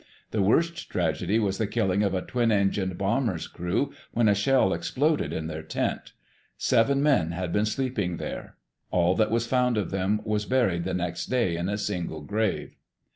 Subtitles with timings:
[0.31, 4.73] The worst tragedy was the killing of a twin engined bomber's crew when a shell
[4.73, 6.13] exploded in their tent.
[6.57, 8.55] Seven men had been sleeping there.
[8.89, 12.73] All that was found of them was buried the next day in a single grave.